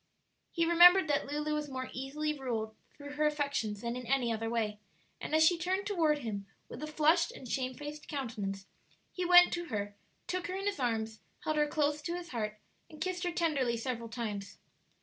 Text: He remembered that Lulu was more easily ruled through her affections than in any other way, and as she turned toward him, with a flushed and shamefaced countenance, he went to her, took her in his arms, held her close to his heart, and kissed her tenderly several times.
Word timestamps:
He 0.51 0.65
remembered 0.65 1.07
that 1.09 1.27
Lulu 1.27 1.53
was 1.53 1.69
more 1.69 1.91
easily 1.93 2.33
ruled 2.35 2.75
through 2.97 3.11
her 3.11 3.27
affections 3.27 3.81
than 3.81 3.95
in 3.95 4.07
any 4.07 4.33
other 4.33 4.49
way, 4.49 4.79
and 5.19 5.35
as 5.35 5.45
she 5.45 5.59
turned 5.59 5.85
toward 5.85 6.17
him, 6.23 6.47
with 6.67 6.81
a 6.81 6.87
flushed 6.87 7.31
and 7.31 7.47
shamefaced 7.47 8.07
countenance, 8.07 8.65
he 9.11 9.25
went 9.25 9.53
to 9.53 9.65
her, 9.65 9.93
took 10.25 10.47
her 10.47 10.55
in 10.55 10.65
his 10.65 10.79
arms, 10.79 11.19
held 11.41 11.57
her 11.57 11.67
close 11.67 12.01
to 12.01 12.15
his 12.15 12.29
heart, 12.29 12.57
and 12.89 12.99
kissed 12.99 13.21
her 13.25 13.31
tenderly 13.31 13.77
several 13.77 14.09
times. 14.09 14.57